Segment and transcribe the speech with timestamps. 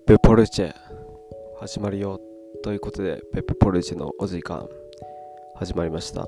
[0.00, 0.74] ップポルチェ
[1.60, 2.20] 始まるよ
[2.64, 4.66] ということでペップポルチェのお時間
[5.54, 6.26] 始まりました。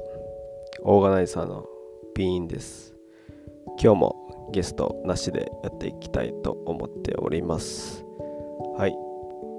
[0.82, 1.64] オーガナイザーの
[2.14, 2.95] ビーンです。
[3.82, 8.05] 今日もゲストなしでやっていきたいと思っております。
[8.77, 8.95] はい。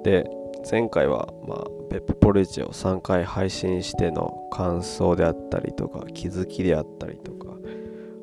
[0.04, 0.26] で
[0.70, 7.58] 前回は、まあ、ペップポルチェを3回配信しての感想であったりとか気づきであったりとか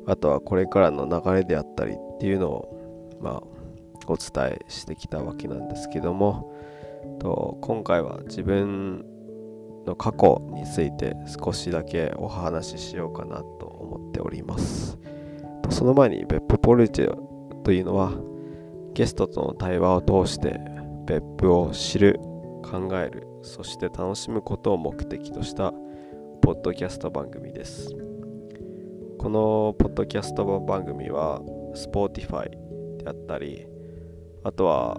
[0.07, 3.60] あとはこれからの流れであったりっていうのをまあ
[4.07, 6.53] お伝えしてきたわけなんですけども
[7.19, 9.05] と今回は自分
[9.85, 14.99] の過去について少しだけお話ししようかなと思っております。
[15.69, 17.15] その前に別府ポルチェ
[17.63, 18.11] というのは
[18.93, 20.59] ゲストとの対話を通して
[21.05, 22.19] 別府を知る
[22.63, 25.71] 考えるそして楽しむことを目的とした
[26.41, 27.95] ポッドキャスト番組です。
[29.17, 31.41] このポッドキャスト番組は
[31.75, 32.49] Spotify
[32.97, 33.67] であったり
[34.43, 34.95] あとは、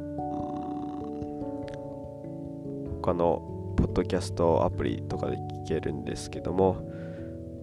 [3.02, 6.88] 他のポッドキャストアプリとかで聞けるんですけども、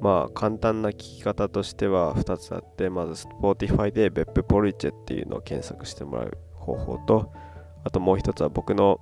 [0.01, 7.31] まあ簡単な聞き方としては2つあって、まず Spotify で別府ポリチェっていうのを検索してもらう方法と、
[7.85, 8.99] あともう一つは僕の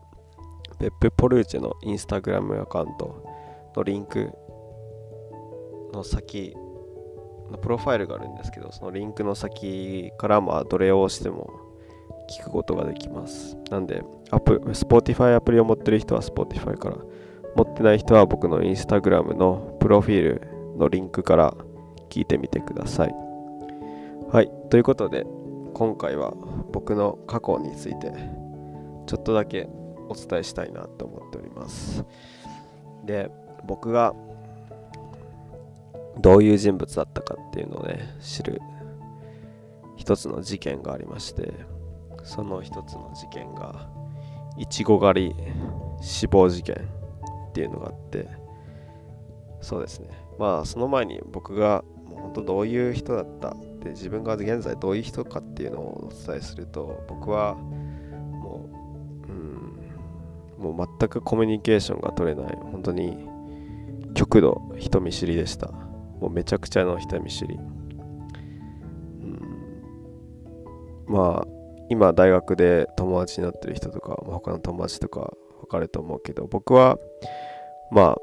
[0.80, 3.24] 別府ポルーチェのインスタグラムアカウント
[3.76, 4.32] のリンク
[5.94, 6.54] の先
[7.52, 11.67] のプロファイルがあるんですけど、そのリンクの先からまあどれを押しても
[12.30, 13.58] 聞くことができます。
[13.70, 16.98] なんで、アプ Spotify アプリを持ってる人は Spotify から、
[17.56, 20.42] 持ってない人は僕の Instagram のプロフィール
[20.78, 21.56] のリンクから
[22.10, 23.16] 聞いてみてください。
[24.32, 25.26] はい、ということで、
[25.74, 26.34] 今回は
[26.72, 28.12] 僕の過去について
[29.06, 29.70] ちょっとだけ
[30.10, 32.04] お伝えしたいなと思っております。
[33.06, 33.32] で、
[33.66, 34.14] 僕が
[36.20, 38.62] どういう人物だったかっていうのをね、知る
[39.96, 41.54] 一つの事件がありまして、
[42.28, 43.88] その一つの事件が
[44.58, 45.36] いちご狩り
[46.02, 46.80] 死亡事件っ
[47.54, 48.28] ていうのがあって
[49.62, 50.10] そうですね。
[50.38, 58.70] まあその前に僕がもう本当どういう人だったで自分が現在どういう人かっていうのをお伝えすると僕はも
[59.28, 62.58] ううんもう全くコミュニケーションが取れない。
[62.72, 63.28] 本当に
[64.14, 65.72] 極度人見知りでした。
[66.20, 67.60] もうめちゃくちゃの人見知り、う
[69.22, 69.40] ん、
[71.08, 71.57] まあ
[71.90, 76.98] 今大学で友達になってる人とか、ま、他の友達とか分かると思うけど僕は
[77.92, 78.18] まあ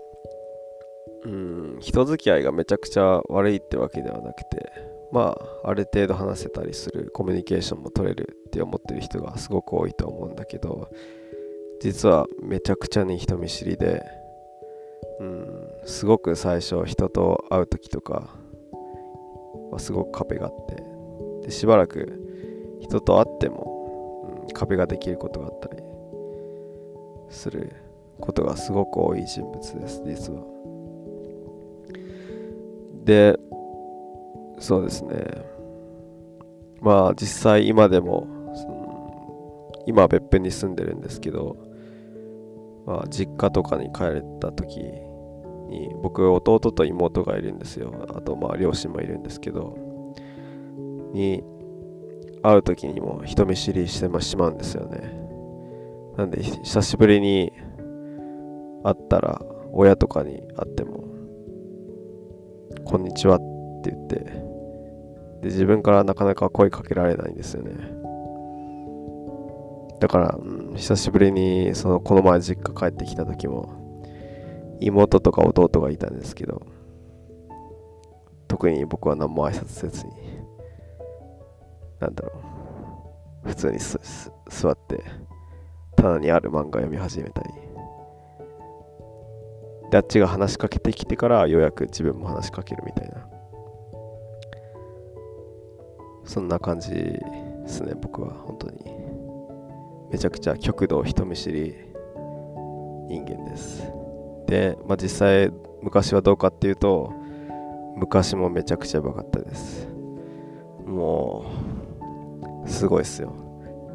[1.25, 4.73] うん人付き合いがめちゃくちゃ悪いってわけではなくて
[5.13, 10.91] まあある程度話せたりするコミュニケーションも取れるって思ってる人がすごく多いと思うんだけど
[11.81, 14.03] 実はめちゃくちゃに人見知りで
[15.21, 18.29] うんすごく最初人と会う時とか
[19.71, 20.83] はすごく壁があって
[21.47, 22.21] でしばらく
[22.85, 25.83] 人と会っても、うん、壁ができることがあったり
[27.31, 27.73] する
[28.21, 30.43] ことがすごく多い人物です実は。
[33.05, 33.37] で
[34.59, 35.15] そうですね。
[36.81, 41.57] まあ実際今でも、うん、今別府に住んでるんですけど、
[42.87, 47.93] まあ、実家とかに帰れた時に僕弟と妹がいるんですよ。
[48.15, 49.77] あとまあ両親もいるんですけど
[51.13, 51.43] に
[52.45, 55.01] 会う時にも人見知りしてしまうんですよね。
[56.19, 57.51] なんで久しぶりに
[58.85, 59.41] 会ったら
[59.73, 61.05] 親とかに会っても
[62.85, 63.41] 「こんにちは」っ
[63.83, 64.31] て言ってで
[65.45, 67.73] 自分からなかなか声かけられないんですよね。
[70.01, 76.61] だから、うん、久しぶりにそのこの前実家帰ってきた時も妹とか弟がいたんですけど
[78.49, 80.13] 特に僕は何も挨拶せずに
[82.01, 82.33] なんだろ
[83.45, 85.03] う、普通に座って、
[85.97, 87.49] 棚にある漫画読み始めたり、
[89.91, 93.29] で、あっちが話しかけてきてからようやく自分も話しかけるみたいな。
[96.25, 97.21] そんな感じで
[97.67, 98.79] すね、僕は本当に。
[100.11, 101.75] めちゃくちゃ極度人見知り
[103.09, 103.83] 人間です。
[104.47, 105.51] で、まあ、実際
[105.83, 107.13] 昔はどうかっていうと、
[107.97, 109.89] 昔もめちゃくちゃやばかったです。
[110.85, 111.45] も
[111.83, 111.84] う、
[112.67, 113.33] すごいっすよ。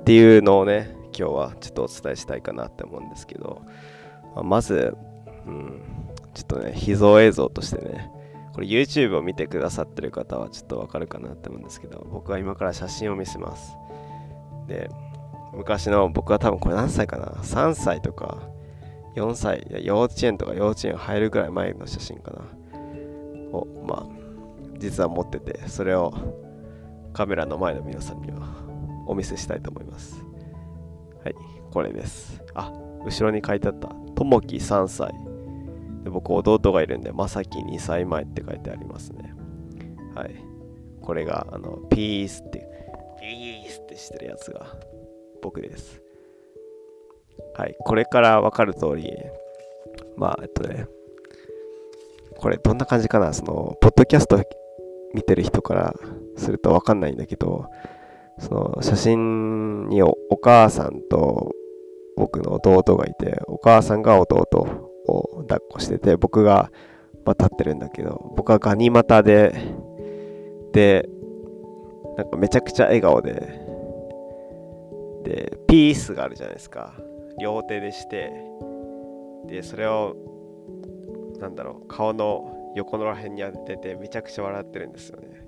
[0.02, 3.62] っていうのをね、今日はちょっとお伝えしたいかなって思うんですけど、
[4.36, 4.96] まあ、まず、
[5.46, 5.82] うん、
[6.34, 8.12] ちょっとね、秘蔵映像としてね、
[8.54, 13.76] これ YouTube を見てくださってる方はちょっとわかるかなって思うんですけど、僕は今から写真を見せます。
[14.68, 14.90] で、
[15.54, 18.40] 昔の僕は多分これ何歳かな ?3 歳とか
[19.16, 22.42] 4歳、幼稚園とか幼稚園入るぐらい前の写真かな
[23.52, 24.20] を、まあ、
[24.78, 26.14] 実は持ってて、それを
[27.14, 28.59] カメラの前の皆さんには
[29.10, 30.24] お見せしたいと思います。
[31.24, 31.36] はい、
[31.72, 32.42] これです。
[32.54, 32.72] あ
[33.04, 33.88] 後ろに書いてあった。
[34.16, 35.12] ともき3歳
[36.04, 39.34] で僕弟がいるんでまさき2歳前って書いてありますね。
[40.14, 40.36] はい。
[41.02, 42.68] これがあのピースって
[43.20, 44.78] ピースってしてるやつが
[45.42, 46.04] 僕です。
[47.56, 49.12] はいこれから分かる通り
[50.18, 50.86] まあえっとね
[52.38, 53.34] これどんな感じかな。
[53.34, 54.40] そのポッドキャスト
[55.16, 55.96] 見てる人から
[56.38, 57.66] すると分かんないんだけど
[58.40, 61.52] その写真にお母さんと
[62.16, 64.46] 僕の弟がいてお母さんが弟
[65.08, 66.72] を抱っこしてて僕が、
[67.26, 69.54] まあ、立ってるんだけど僕はガニ股で
[70.74, 71.10] で
[72.18, 73.32] なんかめちゃくちゃ笑顔で
[75.24, 76.94] でピースがあるじゃないですか。
[77.40, 78.32] 両手でして
[79.48, 80.16] でそれを
[81.40, 85.39] なんだろう顔の横のら辺に当ててめちゃくちゃ笑ってるんですよね。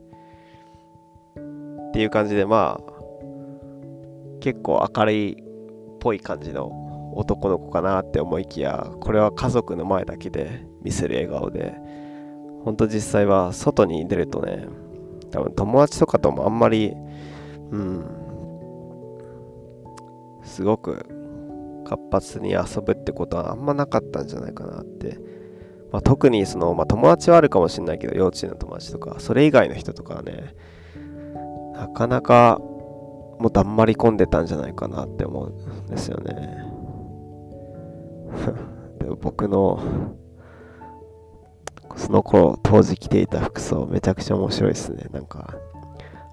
[1.91, 2.91] っていう感じでまあ
[4.39, 5.35] 結構明るいっ
[5.99, 11.75] ぽい感じの男の子かなって思いきやこれは家族の前だけで見せる笑顔で
[12.63, 14.67] ほんと実際は外に出るとね
[15.31, 16.93] 多分友達とかともあんまり
[17.71, 18.05] うん
[20.43, 21.05] すごく
[21.85, 25.17] 活発に遊ぶってことはあんまなかったんじゃないかなって、
[25.91, 30.55] まあ、特にその、まあ、友達はあるかもしれないけど幼稚園の友達とかそれ以外の人とかはね
[31.81, 32.59] なかなか
[33.39, 36.63] もうだんまり込んでたんじゃないかなって思うんですよね。
[38.99, 39.79] でも僕の
[41.95, 45.07] その頃当時着ていた服装めちゃくちゃ面白いですね。
[45.11, 45.55] なんか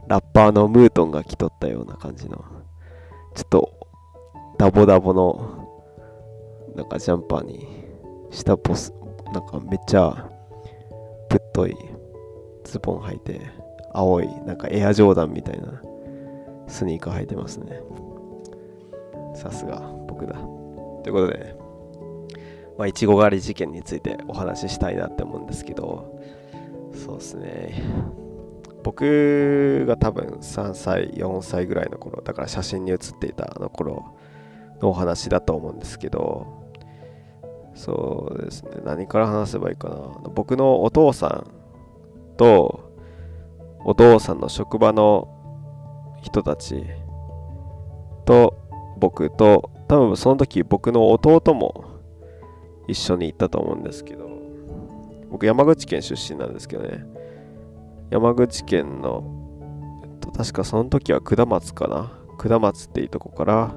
[0.06, 2.44] ラッパーのムートンが着とったような感じの。
[3.34, 3.72] ちょっと
[4.58, 5.40] ダボダボの
[6.76, 7.66] なんかジャンパーに
[8.30, 8.92] 下ボス
[9.32, 10.28] なんかめっちゃ
[11.30, 11.74] ぶっとい
[12.64, 13.40] ズボン履いて
[13.92, 15.80] 青いなんかエアジョーダンみたいな
[16.66, 17.80] スニーカー履いてますね
[19.34, 21.68] さすが僕だということで
[22.78, 26.16] まあ、いちご狩り事件についてお話ししたいなって思うんですけど、
[26.94, 27.82] そうですね。
[28.84, 34.14] 僕が多分3歳、4歳ぐらいの頃、だから写真に写っていたあの頃
[34.80, 36.46] のお話だと思うんですけど、
[37.74, 39.96] そうですね、何から話せばいいかな。
[40.32, 42.87] 僕のお父さんと、
[43.88, 45.28] お父さんの職場の
[46.20, 46.84] 人たち
[48.26, 48.54] と
[48.98, 51.86] 僕と、多分その時僕の弟も
[52.86, 54.28] 一緒に行ったと思うんですけど
[55.30, 57.06] 僕山口県出身なんですけどね。
[58.10, 59.24] 山口県の、
[60.02, 62.12] えっと、確かその時は下松かな。
[62.36, 63.74] 下松っていうとこから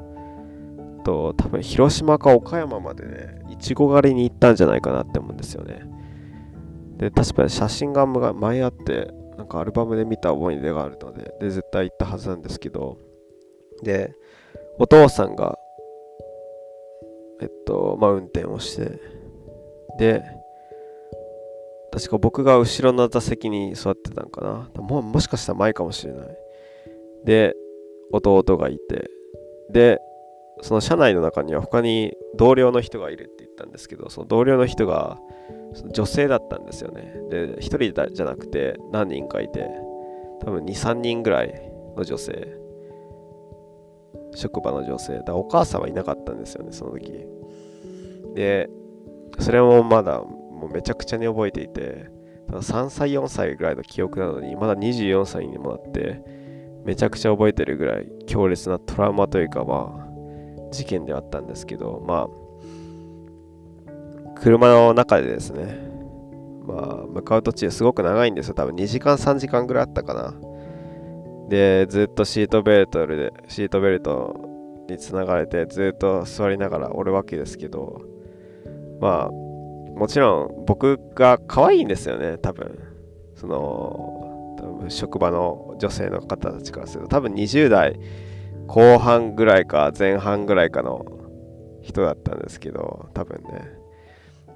[1.05, 5.85] と多分広島か岡山までねいちご狩りに行ったんじゃないかなって思うんですよね。
[6.97, 9.20] で確かに写真が前あって
[9.51, 12.97] かアルバムで見た思い出があるのでで絶対行ったはずなんですけど
[13.83, 14.13] で
[14.79, 15.57] お父さんが
[17.41, 18.99] えっと、まあ、運転をして、
[19.97, 20.23] で、
[21.91, 24.81] 確か僕が後ろの座席に座ってたんかな。
[24.81, 26.27] ももしかしたら前かもしれない。
[27.25, 27.55] で、
[28.13, 29.09] 弟がいて、
[29.71, 29.99] で、
[30.61, 35.19] その車内の中には他に同僚の人がいるって言ったんですけど、その同僚の人が
[35.91, 37.13] 女性だったんですよね。
[37.29, 39.69] で、1人じゃなくて何人かいて、
[40.41, 42.57] 多分2、3人ぐらいの女性。
[44.33, 45.21] 職場の女性。
[45.25, 47.25] だお母さんはいなかったんですよねその時。
[48.33, 48.69] で
[49.39, 52.09] それもまだもうめちゃくちゃに覚えていて
[52.49, 56.21] 3歳4歳ぐらいの記憶なのにまだ24歳にもなって
[56.85, 60.10] めちゃくちゃ覚えてるぐらい強烈なトラウマというかまあ
[60.71, 62.29] 事件ではあったんですけどまあ
[64.39, 65.91] 車の中でですね
[66.65, 68.53] まあ向かう途中すごく長いんですよ。
[68.53, 70.33] 多分2時間3時間ぐらいあったかな。
[71.49, 74.39] で、ずっとシートベルトで、シートベルト
[74.89, 78.01] につながれて、ずっと座りながらおるわけですけど、
[79.01, 82.79] まあ、もちろん僕が可愛いんですよね、多分。
[83.35, 87.99] その、多分職場の女性の方たちからすると、多分20代
[88.71, 91.05] 後半ぐらいか前半ぐらいかの
[91.81, 93.69] 人だったんですけど、多分ね。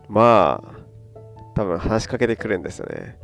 [0.07, 1.21] まあ、
[1.53, 3.17] 多分話しかけてくるんですよね。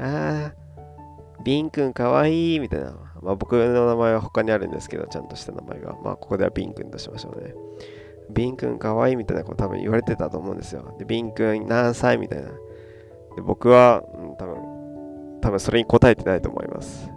[0.00, 2.94] ああ、ビンくんかわいいみたいな。
[3.20, 5.94] まあ僕の名前は他にあるんですけど、ちゃんとした名前が。
[6.02, 7.52] まあここではビンくんとしましょうね。
[8.30, 10.96] ビンくんかわいいみたいなこと多分言われてたと思うんですよ。
[10.98, 12.48] で、ビンくん何歳みたいな。
[13.36, 17.10] で僕は、うん、多分、多分それに答えてないと思います。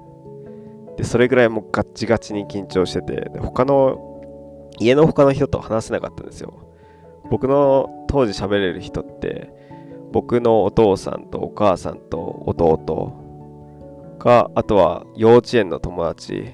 [1.01, 6.53] で、それぐらいもうガッチガチに緊張してて、で他の、家の他の人と話せなかったんですよ。
[7.31, 9.51] 僕の当時喋れる人って、
[10.11, 13.17] 僕のお父さんとお母さんと弟
[14.19, 16.51] か、あとは幼稚園の友達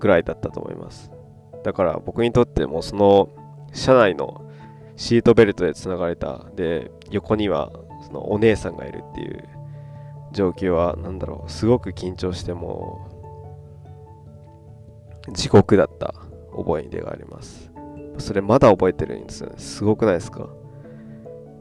[0.00, 1.12] ぐらいだったと思います。
[1.62, 3.28] だから僕にとってもその
[3.72, 4.44] 車内の
[4.96, 7.70] シートベルトでつながれたで横には
[8.04, 9.53] そのお姉さんがいるっていう
[10.34, 11.50] 状況は何だろう。
[11.50, 13.08] すごく緊張しても
[15.32, 16.14] 地獄だった
[16.54, 17.72] 覚え出があります。
[18.18, 19.54] それまだ覚えてるんですよね。
[19.56, 20.48] すごくないですか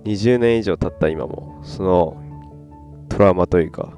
[0.03, 2.21] ？20年以上経った今もその
[3.09, 3.93] トラウマというか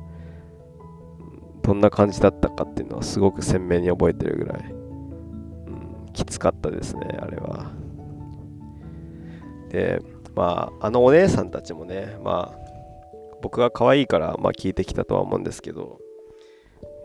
[1.63, 7.72] どんな感じだったかっていうのはすごく鮮明に覚えてるぐらい、うん、きつかったですねあれは。
[9.70, 10.00] で
[10.36, 12.64] まああのお姉さんたちもねまあ
[13.42, 16.00] 僕が可愛いから、まあ、聞いてきたとは思うんですけど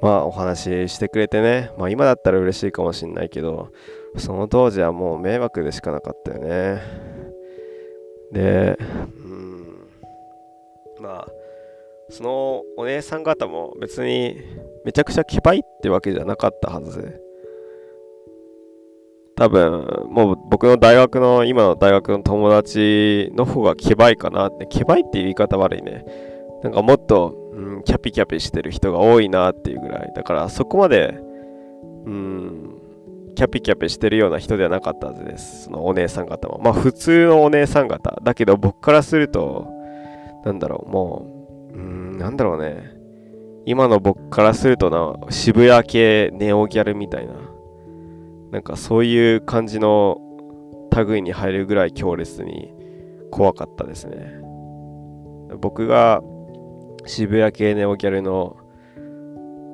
[0.03, 3.71] まあお話ししてくれてねまあ今だったら嬉しいかもしんないけど
[4.17, 6.83] その当時はもう迷惑でしかなかったよね。
[8.33, 9.89] でうん
[11.01, 11.29] まあ
[12.09, 14.37] そのお姉さん方も別に
[14.85, 17.03] めちゃくちゃケバいってわけじゃなかったはず。
[17.03, 17.30] で
[19.41, 26.05] 多分もう僕の大学の今の大学の友達の方がケバいかなってケバいっていう言い方悪いね。
[26.63, 30.13] なんかもっと、うん、キャピキャピしてる人が多いなっていうぐらい。
[30.15, 31.19] だからそこまで
[32.05, 32.75] うん
[33.35, 35.65] キャピキャピしてるような人ではなかったはずです。
[35.65, 36.61] そのお姉さん方も。
[36.63, 38.19] まあ普通のお姉さん方。
[38.23, 39.69] だけど僕からすると
[40.45, 42.93] なんだろうもううんなんだろうね。
[43.65, 47.33] 今の僕からするとな渋谷系ネオギャルみたいな。
[48.51, 50.21] なんかそういう感じの
[51.07, 52.73] 類に入るぐらい強烈に
[53.31, 54.35] 怖かったですね。
[55.59, 56.21] 僕が
[57.07, 58.57] 渋谷系ネオギャルの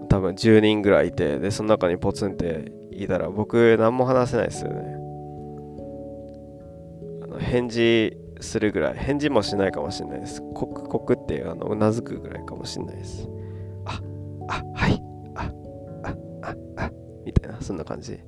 [0.09, 4.97] 多分10人ぐらいいてでその中にポツンっていたら僕何も話せないですよね。
[7.23, 10.43] あの返事するぐらい返事もしないかもしれないです。
[10.55, 13.29] コクコクってあのうなずくぐらいかもしれないです。
[13.87, 14.01] あ
[14.49, 15.03] あはい。
[15.35, 15.51] あ
[16.05, 16.91] あああ
[17.25, 18.19] みたいなそんな感じ。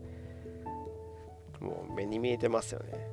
[1.60, 3.08] もう目に見えてますよね。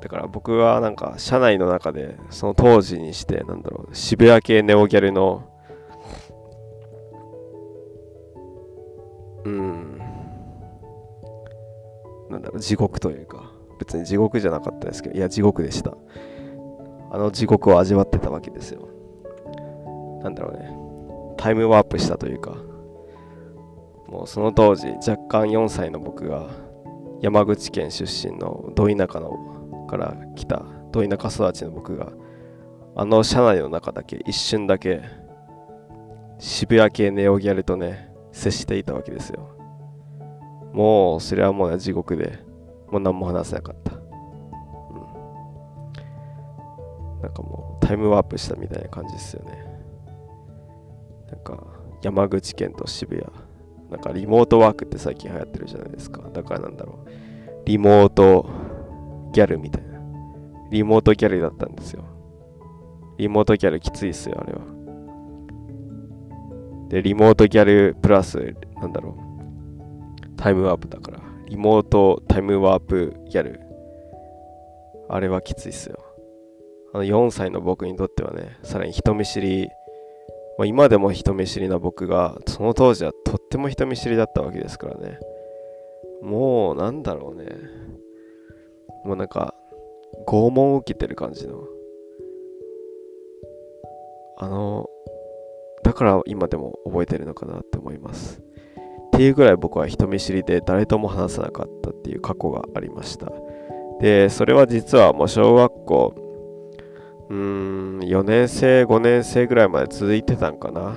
[0.00, 5.48] だから僕はなんか社内の中でその当時にしてなんだろう渋谷系ネオギャルの
[9.44, 9.98] うん
[12.30, 15.96] なんだろう地獄というか別に地獄じゃなかったですけどいや地獄でした。
[17.12, 18.88] あの地獄を味わってたわけですよ。
[20.22, 20.74] なんだろうね。
[21.36, 22.56] タイムワープしたというか
[24.12, 26.50] もうその当時若干4歳の僕が
[27.22, 32.12] 山口県出身のど田舎のから来たど田舎育ちの僕が
[32.94, 35.00] あの車内の中だけ一瞬だけ
[36.38, 39.48] 渋谷系ネオギャルとね接していたわけですよ。
[40.72, 42.38] もうそれはもう、地獄で
[42.90, 44.00] もう何も話せなかった、うん、
[47.20, 49.66] なんかもうタイムワープしたみたいな感じですよね。
[51.30, 51.62] なんか
[52.02, 53.41] 山口県と渋谷。
[53.92, 57.10] なんかリモートワークって最近流行ってるじゃないですかだからなんだろう
[57.66, 58.48] リモート
[59.32, 59.92] ギャルみたいな。
[60.70, 62.04] リモートギャルだったんですよ。
[63.18, 64.60] リモートギャルきついっすよ、あれは。
[66.88, 70.36] で、リモートギャルプラス、なんだろう。
[70.36, 71.20] タイムワープだから。
[71.46, 73.60] リモートタイムワープギャル。
[75.08, 75.98] あれはきついっすよ。
[76.94, 79.68] あの4歳の僕にとってはね、さらに人見知り、
[80.58, 85.18] まあ、今でも人見知りな僕が、その当時はとっても人見知りだったわけですからね。
[86.20, 87.46] もう、なんだろうね。
[89.04, 89.54] もうなんか
[90.26, 91.64] 拷問を受けてる感じの
[94.36, 94.86] あの
[95.82, 103.32] だから今でも覚えてるのかなって思いますっていうぐらい僕は人見知りで誰とも話さなかったっていう過去がありました
[104.00, 106.14] でそれは実はもう小学校
[107.30, 110.96] うーん4年生5年生ぐらいまで続いてたんかな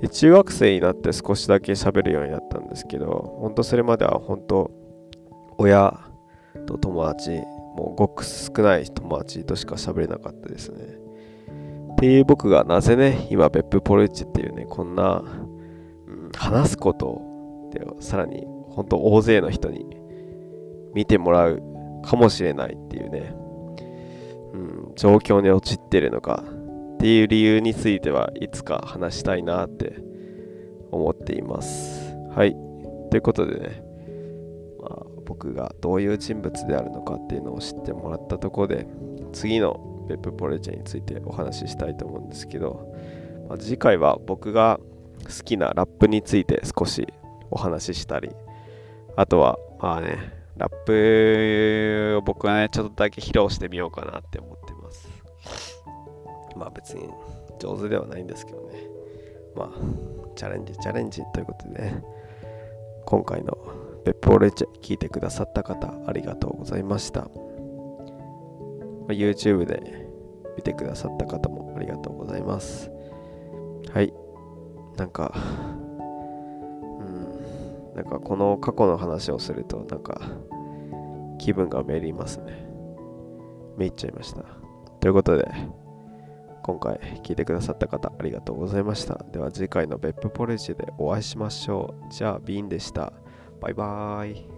[0.00, 4.70] で中学生になって少しだけ喋るようになったんですけど本当それまでは本当
[5.58, 5.98] 親
[6.66, 10.78] と友達もうごく少ない友達としか喋れなかったですね。
[11.92, 15.22] っていう僕がなぜね今別府ポルチっていうねこんな、
[16.06, 17.20] うん、話すこと
[17.72, 19.84] でさらに本当大勢の人に
[20.94, 21.60] 見てもらう
[22.04, 23.34] かもしれないっていうね、
[24.52, 26.44] うん、状況に陥ってるのか
[26.98, 29.94] っていう理由についてはいつか話したいなって
[30.90, 32.12] 思っています。
[32.34, 32.56] はい。
[33.10, 33.82] ということでね。
[34.80, 38.86] まあ僕がどういう人物であるのかっていうのを知ってもらったところで
[39.32, 42.92] 次のペップポレチェについてお話ししたいと思うんですけど、
[43.48, 44.80] まあ、次回は僕が
[45.24, 47.06] 好きなラップについて少し
[47.50, 48.30] お話ししたり
[49.16, 54.57] あとはまあねラップを僕はねちょっとだけ披露してみようかなって思って
[56.58, 57.08] まあ別に
[57.58, 58.88] 上手ではないんですけどね
[59.54, 59.70] まあ
[60.36, 62.02] チャレンジチャレンジということでね
[63.06, 63.56] 今回の
[64.04, 67.28] 別府オレチェ聞いてくださった方ありがとうございました。
[69.14, 70.06] YouTube で
[70.56, 72.90] 見てくださった方もありがとうございます。
[73.92, 74.12] はい。
[74.96, 75.32] なんか、
[77.00, 80.20] うん、なんかこの過去の話をすると、なんか
[81.38, 82.66] 気分がめりますね。
[83.76, 84.44] めいっちゃいました。
[85.00, 85.48] ということで、
[86.68, 89.24] 今回聞いてくださった方ありがとうございました。
[89.32, 92.12] では次回の別府ポレジでお会いしましょう。
[92.12, 93.10] じゃあ、ビーンでした。
[93.58, 94.57] バイバーイ。